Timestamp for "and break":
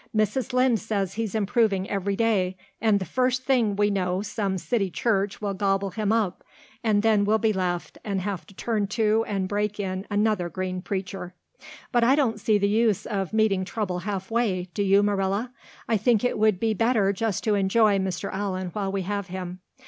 9.27-9.79